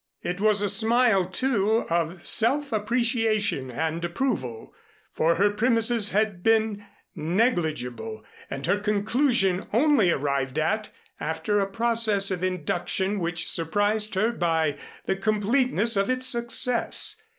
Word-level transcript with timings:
It 0.23 0.41
was 0.41 0.63
a 0.63 0.67
smile, 0.67 1.27
too, 1.27 1.85
of 1.91 2.25
self 2.25 2.71
appreciation 2.71 3.69
and 3.69 4.03
approval, 4.03 4.73
for 5.13 5.35
her 5.35 5.51
premises 5.51 6.09
had 6.09 6.41
been 6.41 6.83
negligible 7.13 8.25
and 8.49 8.65
her 8.65 8.79
conclusion 8.79 9.67
only 9.71 10.09
arrived 10.09 10.57
at 10.57 10.89
after 11.19 11.59
a 11.59 11.67
process 11.69 12.31
of 12.31 12.43
induction 12.43 13.19
which 13.19 13.47
surprised 13.47 14.15
her 14.15 14.31
by 14.31 14.79
the 15.05 15.15
completeness 15.15 15.95
of 15.95 16.09
its 16.09 16.25
success. 16.25 17.21